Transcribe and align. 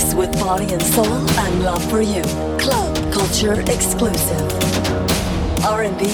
Mix 0.00 0.14
with 0.14 0.32
body 0.40 0.72
and 0.72 0.82
soul 0.82 1.04
and 1.04 1.62
love 1.62 1.82
for 1.90 2.00
you. 2.00 2.22
Club 2.58 3.12
culture 3.12 3.60
exclusive. 3.60 4.50
R&B, 5.62 6.04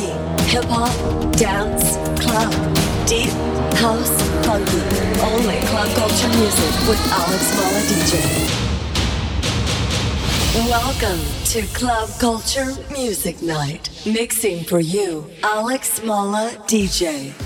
hip 0.51 0.65
hop, 0.65 0.93
dance, 1.37 1.97
club, 2.21 2.53
deep, 3.07 3.31
house, 3.79 4.11
funky. 4.45 4.83
Only 5.23 5.59
club 5.69 5.89
culture 5.95 6.29
music 6.37 6.73
with 6.89 7.01
Alex 7.13 7.55
Molla 7.57 7.81
DJ. 7.87 8.13
Welcome 10.69 11.25
to 11.53 11.63
Club 11.73 12.09
Culture 12.19 12.73
Music 12.91 13.41
Night. 13.41 13.91
Mixing 14.05 14.65
for 14.65 14.81
you, 14.81 15.31
Alex 15.45 16.03
Molla 16.03 16.51
DJ. 16.67 17.46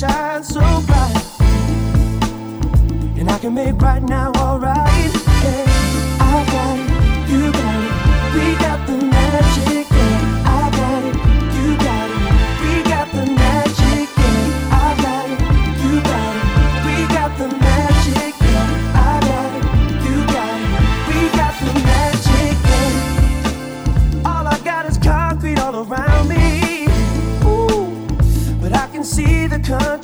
shine 0.00 0.42
so 0.42 0.60
bright. 0.86 1.24
And 3.18 3.30
I 3.30 3.38
can 3.38 3.52
make 3.52 3.80
right 3.82 4.02
now 4.02 4.32
alright. 4.36 5.12
Yeah, 5.44 5.64
I 6.20 6.46
got 6.54 6.78
it, 6.78 7.30
you 7.30 7.52
got 7.52 7.84
it, 7.84 8.34
we 8.34 8.54
got 8.64 8.86
the 8.86 8.96
magic. 9.04 9.89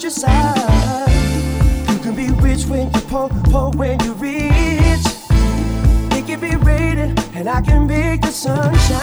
your 0.06 0.12
side. 0.12 1.10
You 1.90 1.98
can 1.98 2.14
be 2.14 2.28
rich 2.40 2.64
when 2.66 2.92
you're 2.92 3.02
poor, 3.10 3.28
poor 3.50 3.72
when 3.72 3.98
you're 4.04 4.14
rich. 4.14 5.04
It 6.16 6.24
can 6.28 6.38
be 6.38 6.54
raining, 6.54 7.18
and 7.34 7.48
I 7.48 7.60
can 7.60 7.88
make 7.88 8.20
the 8.20 8.30
sun 8.30 8.72
shine. 8.86 9.02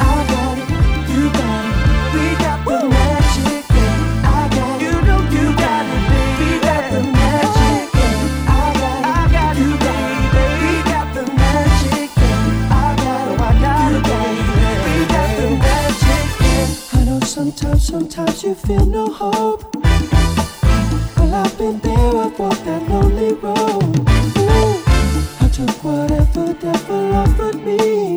I 0.00 0.24
got 0.32 0.56
it, 0.56 0.68
you 1.12 1.28
got 1.40 1.64
it, 1.68 2.14
we 2.14 2.24
got 2.44 2.58
the 2.64 2.88
magic. 2.88 3.64
I 4.24 4.48
got 4.56 4.80
it, 4.80 4.84
you 4.84 4.92
know 5.08 5.20
you, 5.36 5.46
got, 5.62 5.84
it, 5.84 6.02
baby. 6.08 6.48
we 6.48 6.60
got 6.64 6.82
the 6.92 7.02
magic. 7.18 7.90
I 8.48 8.72
got 8.80 9.54
it, 9.58 9.80
got 9.84 10.00
it, 10.16 10.32
baby. 10.34 10.64
We 10.64 10.72
got 10.92 11.06
the 11.12 11.24
magic. 11.40 12.08
I 12.72 12.96
got 13.04 13.26
it, 13.32 13.38
got 13.64 13.90
baby. 14.08 14.48
We 14.86 15.04
got 15.12 15.30
the 15.40 15.48
magic. 15.60 16.24
I 16.94 17.04
know 17.04 17.20
sometimes, 17.20 17.86
sometimes 17.86 18.42
you 18.42 18.54
feel 18.54 18.86
no 18.86 19.12
hope. 19.12 19.59
Walked 22.40 22.64
that 22.64 22.88
lonely 22.88 23.34
road. 23.34 23.98
Ooh, 24.38 24.82
I 25.44 25.48
took 25.52 25.84
whatever 25.84 26.54
devil 26.54 27.14
offered 27.14 27.56
me. 27.56 28.16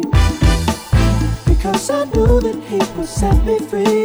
Because 1.45 1.89
I 1.89 2.05
knew 2.05 2.39
that 2.39 2.55
he 2.69 2.77
would 2.95 3.05
set 3.05 3.35
me 3.43 3.59
free. 3.59 4.02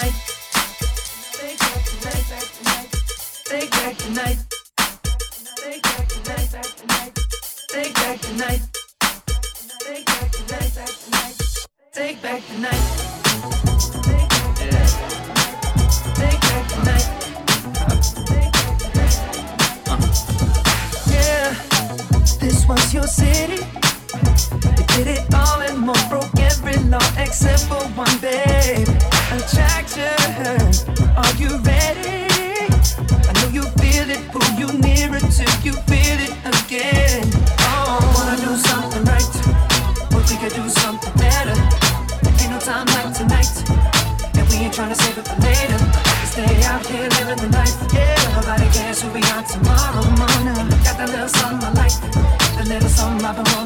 Take 0.00 0.12
back 3.76 3.92
the. 3.92 4.30
Take 7.68 7.92
back 7.92 8.10
the. 8.10 8.20
Take 8.20 8.20
back 8.22 8.22
the. 8.22 8.54
Take 11.92 12.22
back 12.22 12.22
the. 12.22 12.22
Take 12.22 12.22
back 12.22 12.42
the. 12.42 12.70
Take 16.16 16.40
back 16.40 16.66
the. 16.70 16.96
Yeah, 21.10 21.54
this 22.40 22.66
was 22.66 22.94
your 22.94 23.06
city. 23.06 23.66
You 24.62 24.86
did 24.96 25.06
it 25.08 25.34
all 25.34 25.60
and 25.60 25.78
more, 25.78 25.94
broke 26.08 26.39
except 27.18 27.66
for 27.66 27.82
one, 27.98 28.18
babe. 28.20 28.86
Attraction, 29.32 30.06
are 31.16 31.34
you 31.34 31.58
ready? 31.66 32.30
I 33.26 33.32
know 33.34 33.48
you 33.50 33.62
feel 33.78 34.10
it, 34.10 34.22
pull 34.30 34.46
you 34.58 34.68
nearer 34.78 35.20
till 35.20 35.50
you 35.62 35.72
feel 35.90 36.18
it 36.26 36.34
again. 36.46 37.30
Oh, 37.60 37.98
wanna 38.14 38.36
do 38.36 38.54
something 38.56 39.04
right, 39.04 39.32
but 40.10 40.22
we 40.30 40.36
could 40.36 40.54
do 40.54 40.68
something 40.68 41.12
better. 41.14 41.58
Ain't 42.40 42.50
no 42.50 42.58
time 42.58 42.86
like 42.86 43.14
tonight, 43.14 43.50
and 44.34 44.48
we 44.50 44.56
ain't 44.66 44.74
trying 44.74 44.90
to 44.90 45.02
save 45.02 45.18
it 45.18 45.26
for 45.26 45.40
later. 45.42 45.80
Stay 46.26 46.62
out 46.64 46.86
here 46.86 47.08
living 47.18 47.50
the 47.50 47.56
life, 47.56 47.76
yeah. 47.92 48.14
Nobody 48.36 48.68
cares 48.70 49.02
who 49.02 49.10
we 49.10 49.22
are 49.34 49.42
tomorrow 49.42 50.04
morning. 50.18 50.68
Got 50.84 50.98
that 50.98 51.10
little 51.10 51.28
something 51.28 51.66
I 51.66 51.72
like, 51.82 51.96
the 52.56 52.64
little 52.68 52.88
something 52.88 53.26
I've 53.26 53.36
been 53.36 53.59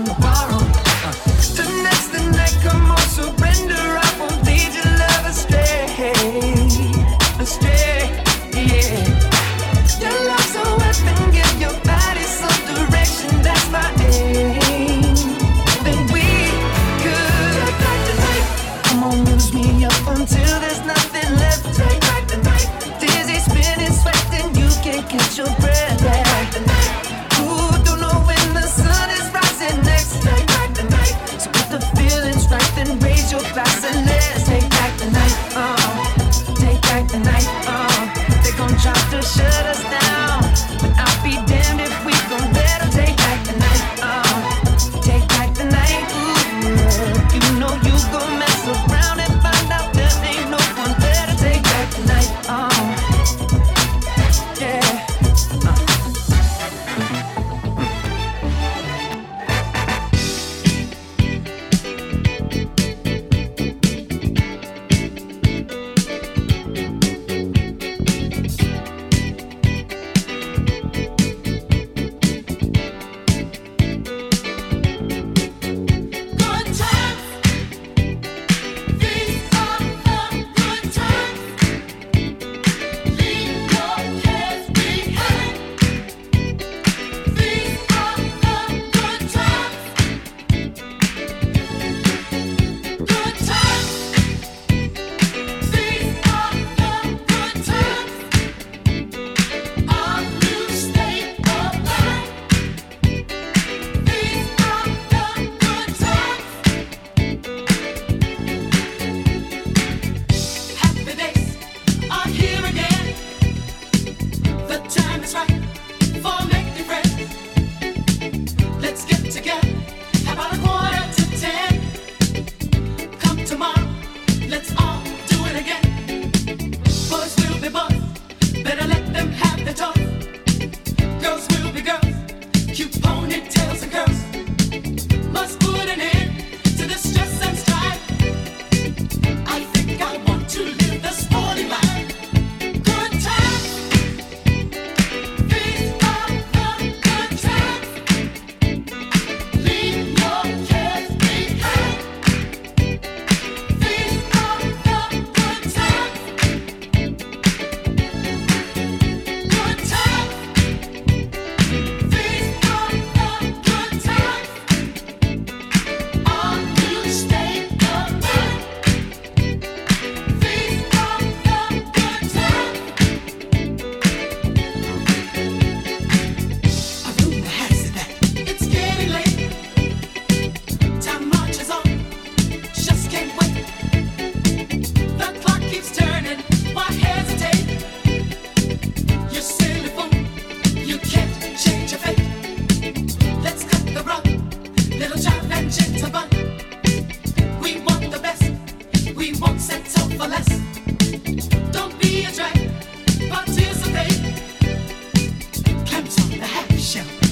the 206.94 207.23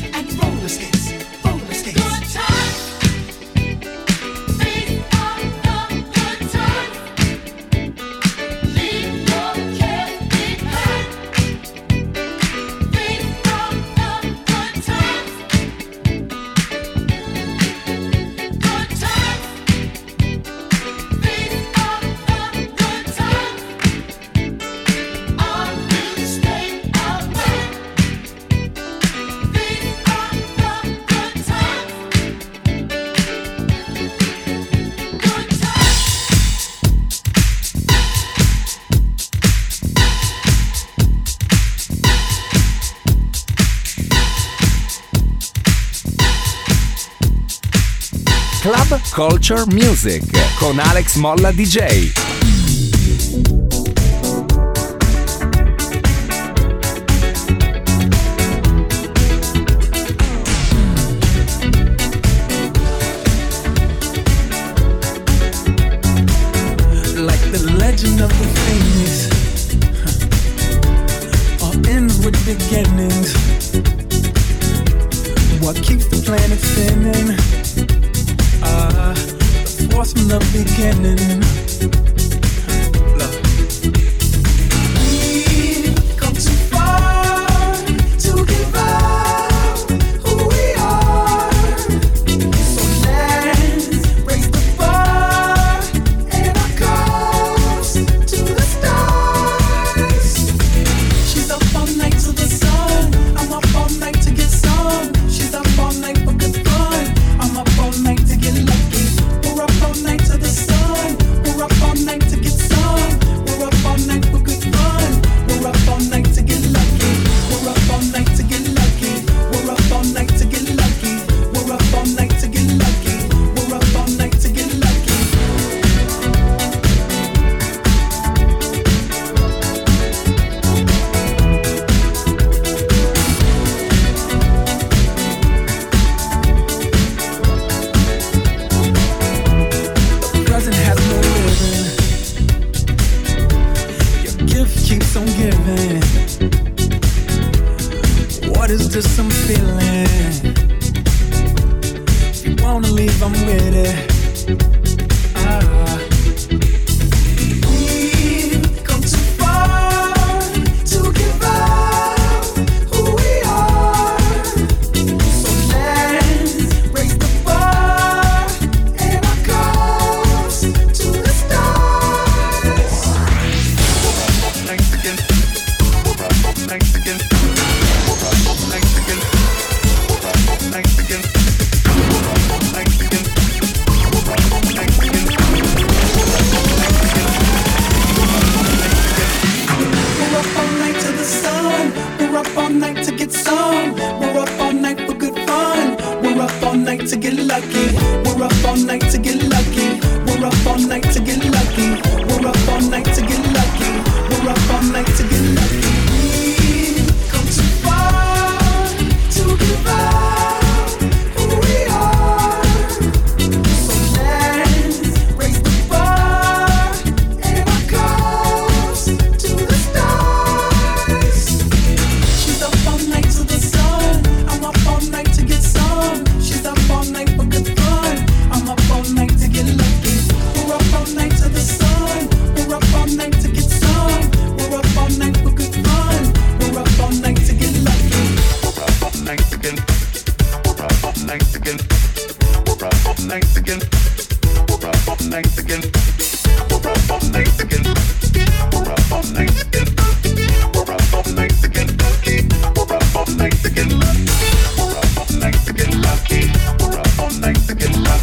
Culture 49.52 49.74
Music 49.74 50.22
con 50.58 50.80
Alex 50.80 51.16
Molla 51.16 51.52
DJ. 51.52 52.41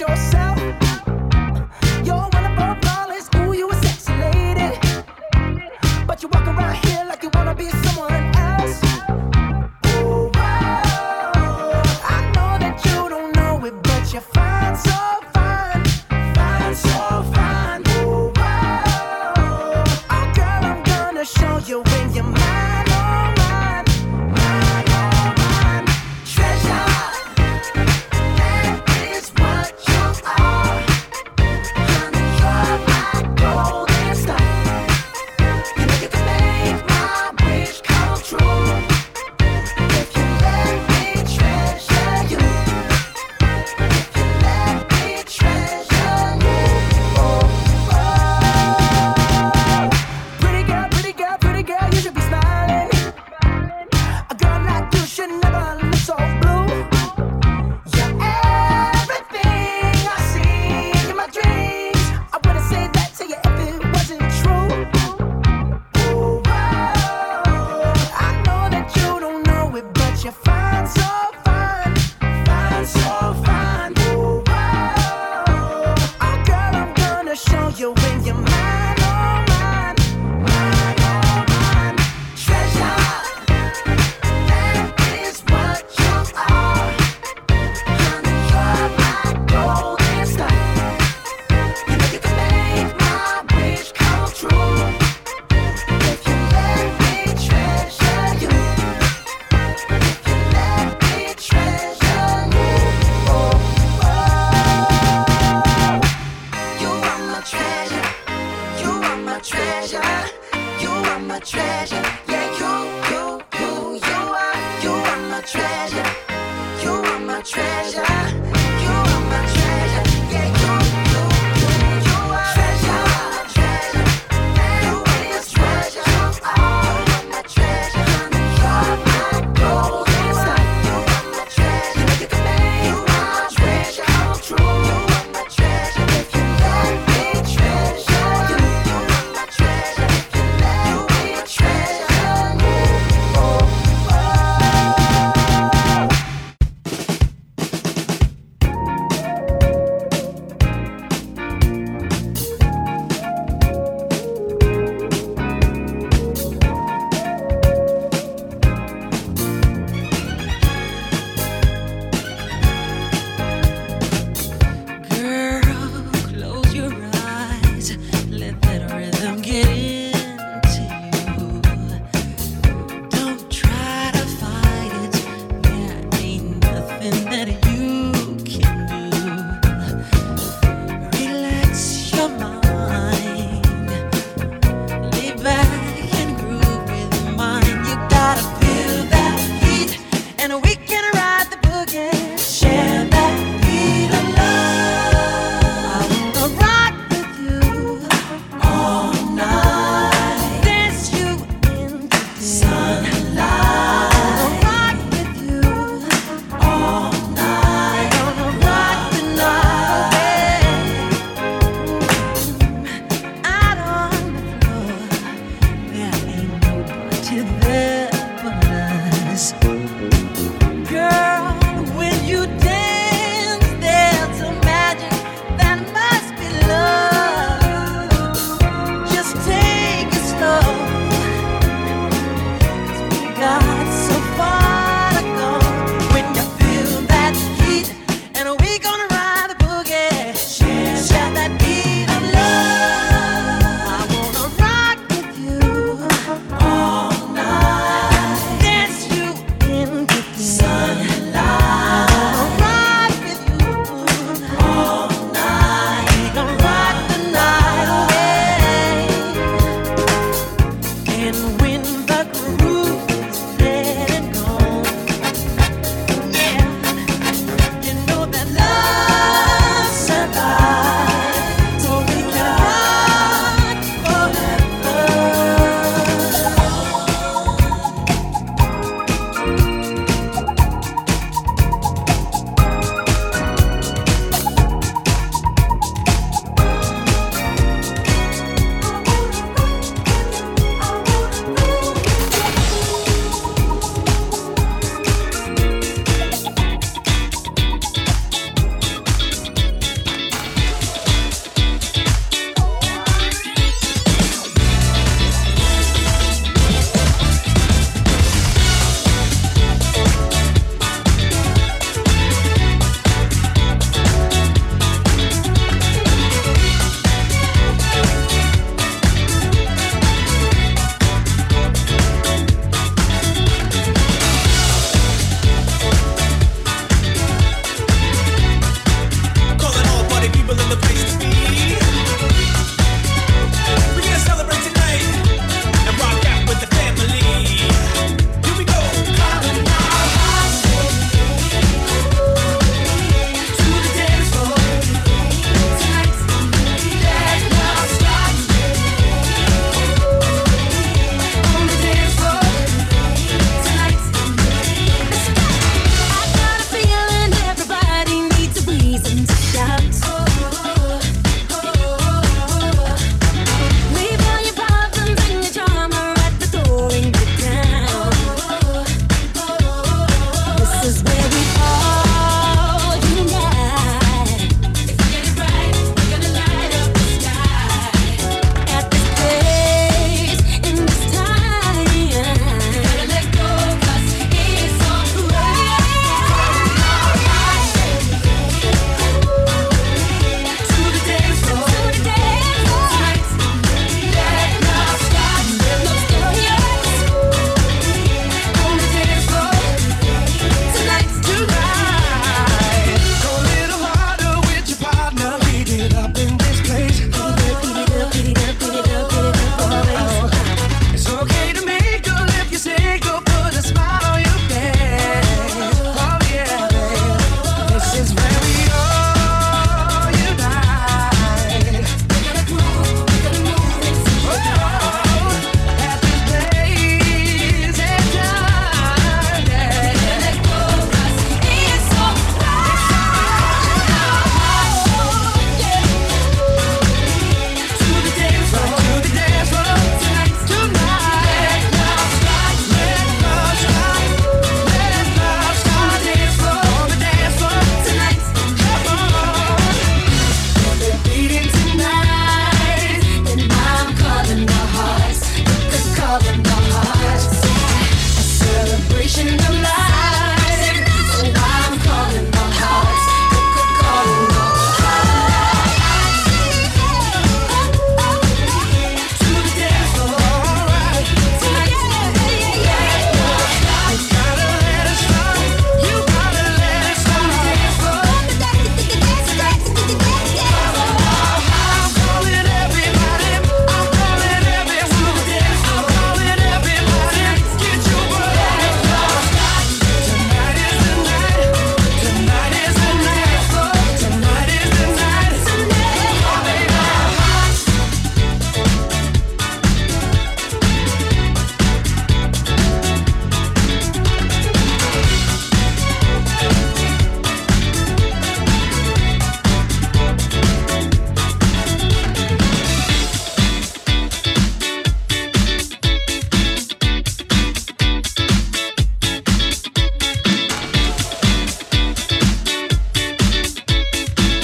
your 0.00 0.29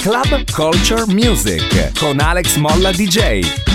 Club 0.07 0.45
Culture 0.55 1.05
Music 1.07 1.91
con 1.99 2.21
Alex 2.21 2.55
Molla 2.55 2.93
DJ. 2.93 3.66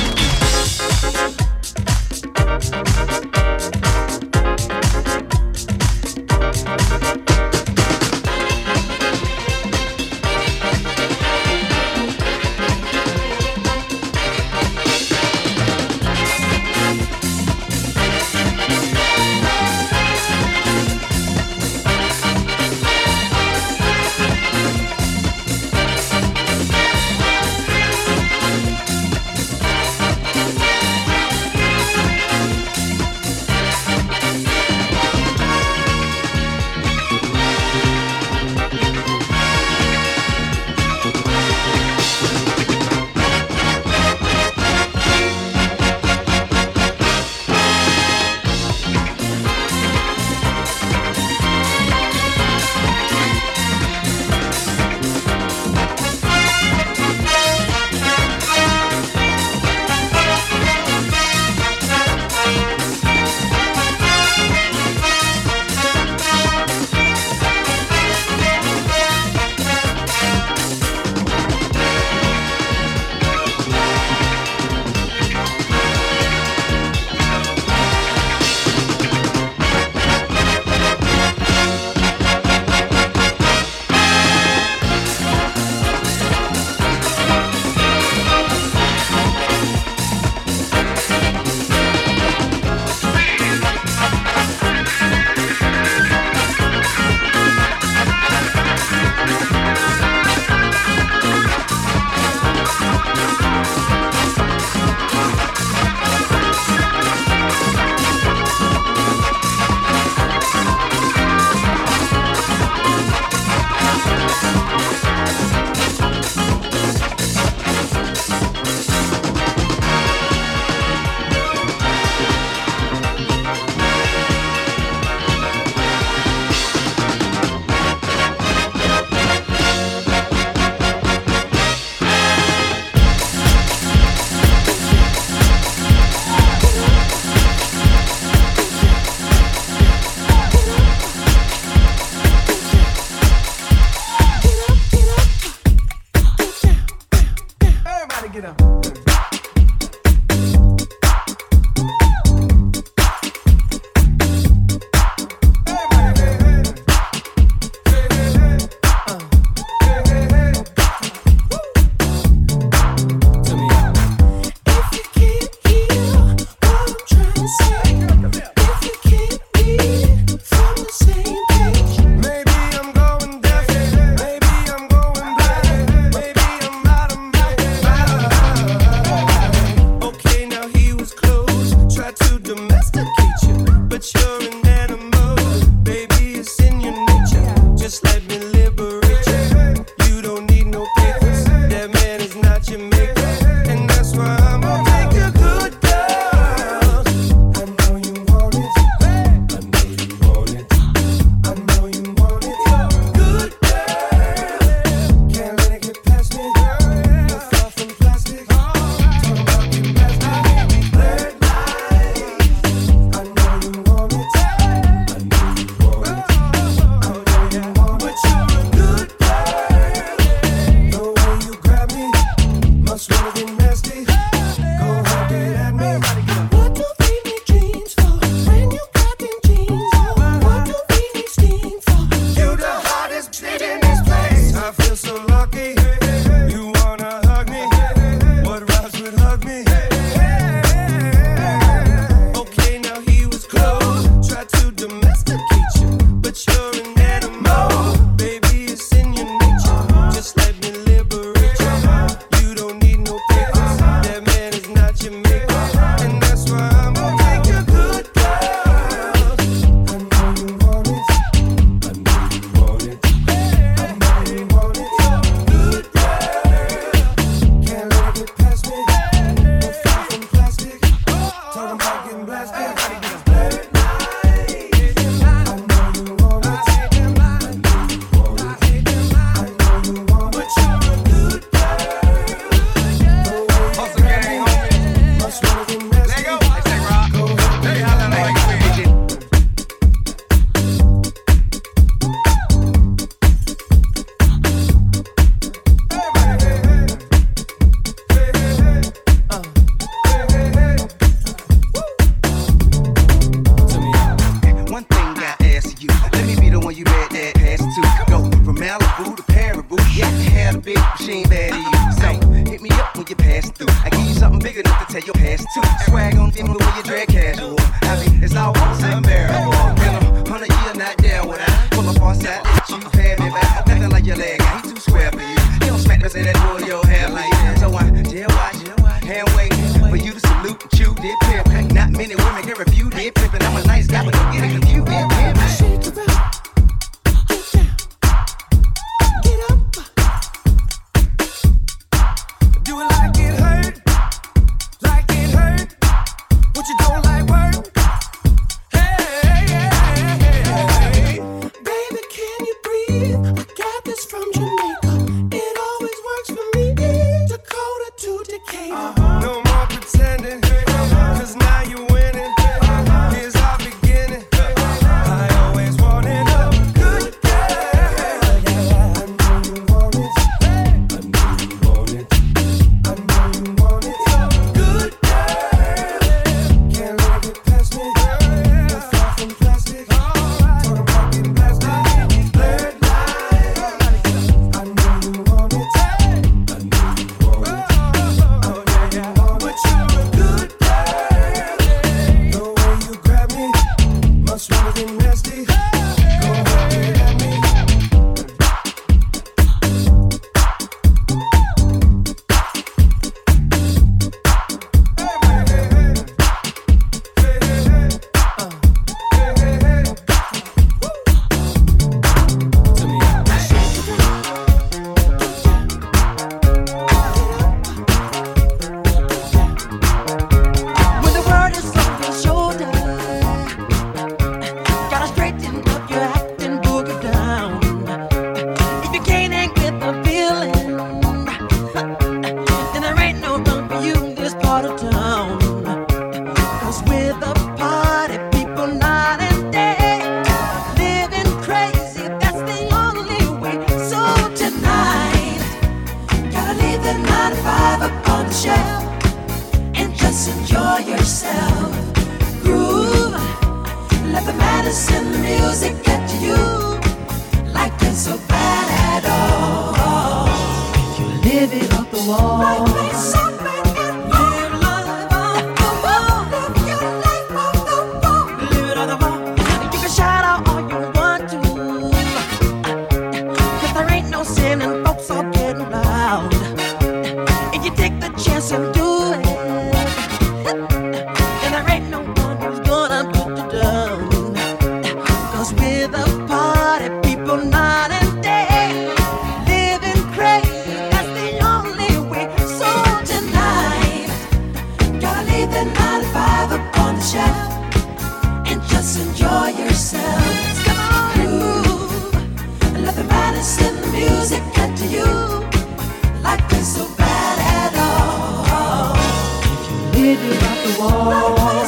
It 510.14 510.42
off 510.42 510.76
the 510.76 510.82
wall. 510.82 511.61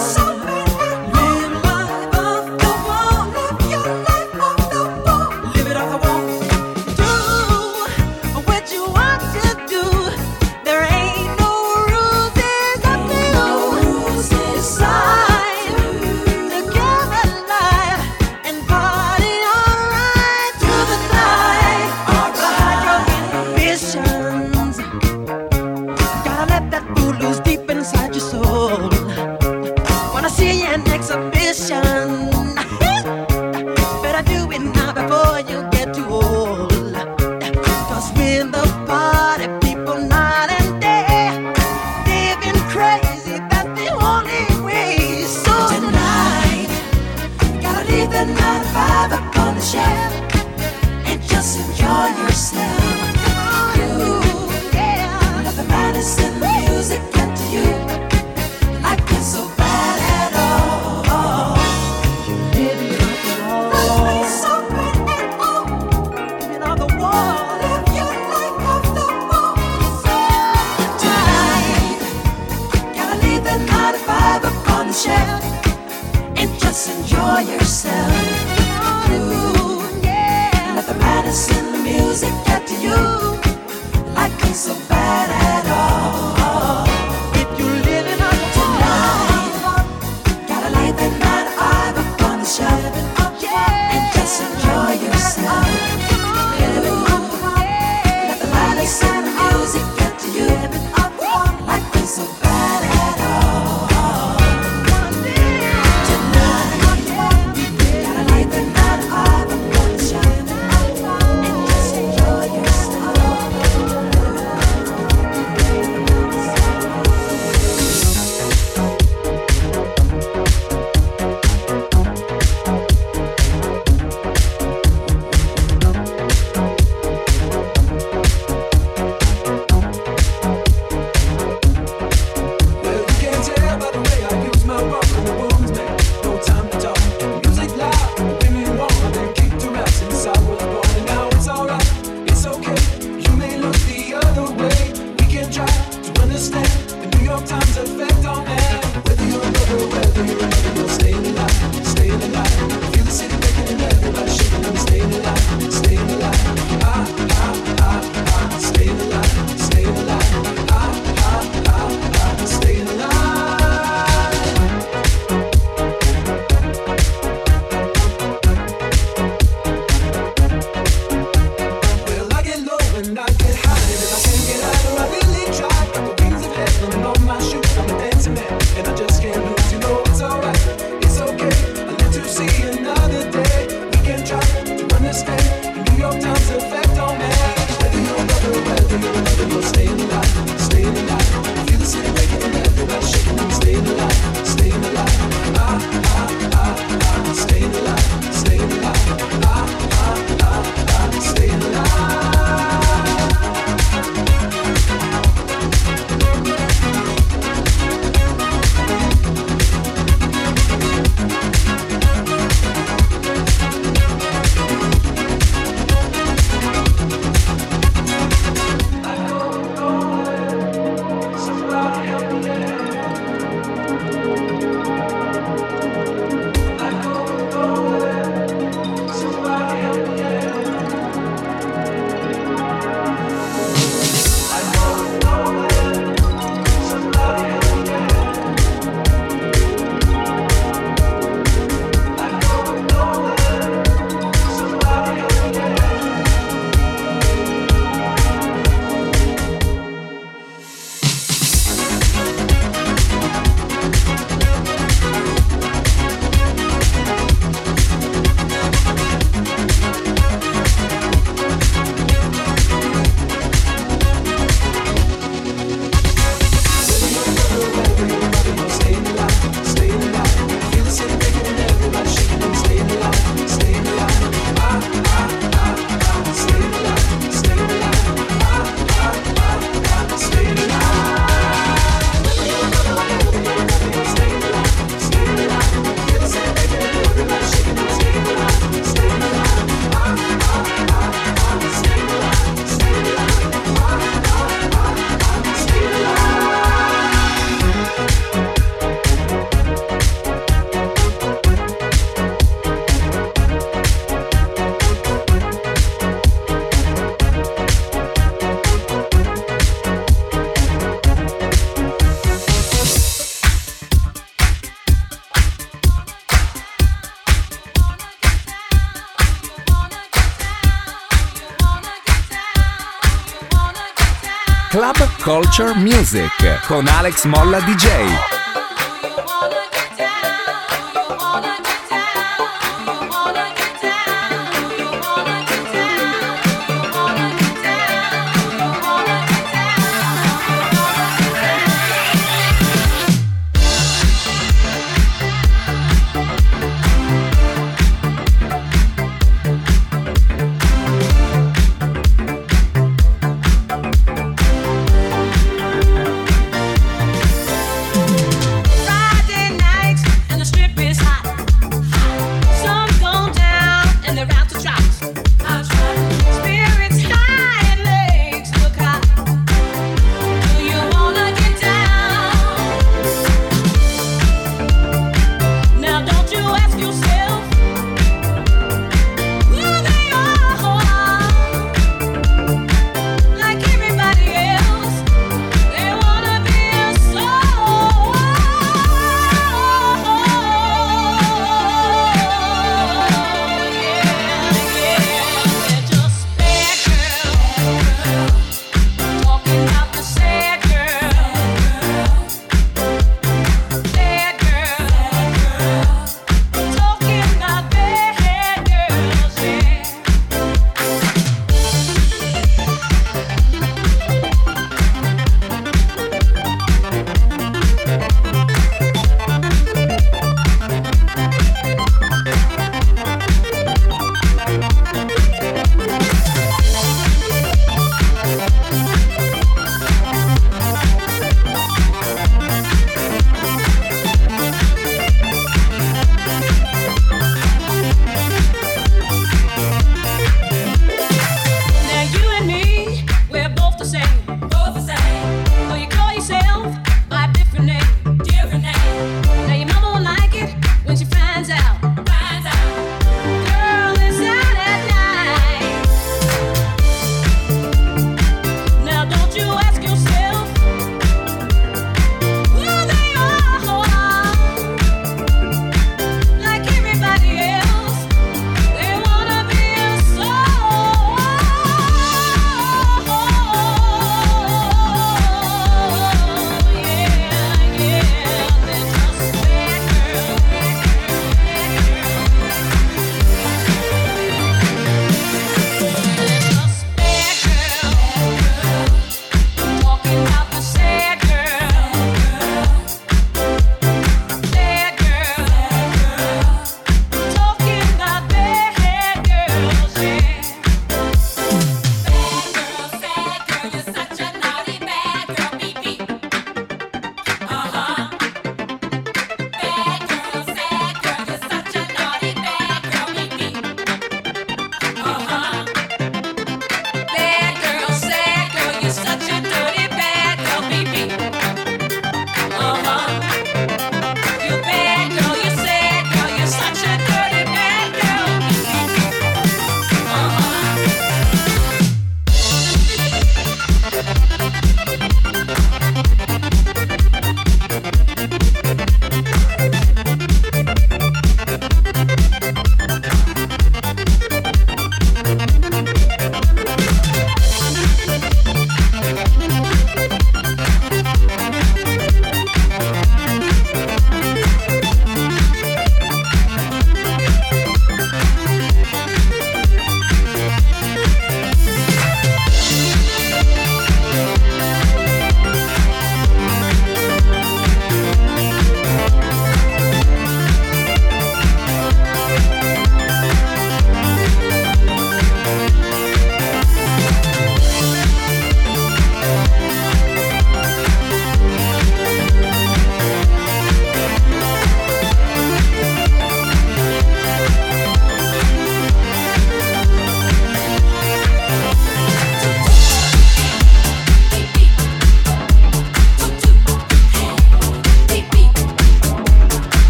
Culture 325.57 325.79
Music 325.79 326.67
con 326.67 326.89
Alex 326.89 327.27
Molla 327.27 327.61
DJ. 327.61 328.34